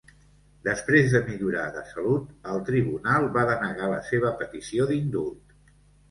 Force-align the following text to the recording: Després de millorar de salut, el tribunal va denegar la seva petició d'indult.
Després 0.67 1.09
de 1.15 1.19
millorar 1.25 1.65
de 1.75 1.83
salut, 1.89 2.31
el 2.53 2.63
tribunal 2.69 3.27
va 3.35 3.43
denegar 3.49 3.89
la 3.91 3.99
seva 4.07 4.31
petició 4.39 4.89
d'indult. 4.93 5.55